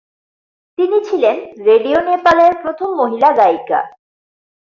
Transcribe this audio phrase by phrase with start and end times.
[0.77, 1.37] তিনি ছিলেন
[1.65, 3.79] রেডিও নেপালের প্রথম মহিলা গায়িকা।